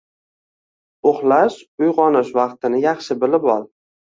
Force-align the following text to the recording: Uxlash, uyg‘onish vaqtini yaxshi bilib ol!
Uxlash, 1.09 1.59
uyg‘onish 1.83 2.33
vaqtini 2.41 2.83
yaxshi 2.89 3.21
bilib 3.25 3.51
ol! 3.59 3.71